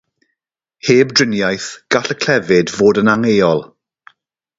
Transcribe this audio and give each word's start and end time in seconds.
Heb 0.87 1.09
driniaeth 1.19 1.69
gall 1.95 2.13
y 2.13 2.17
clefyd 2.23 2.73
fod 2.79 3.01
yn 3.03 3.13
angheuol. 3.13 3.63